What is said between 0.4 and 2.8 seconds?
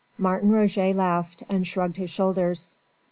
Roget laughed and shrugged his shoulders.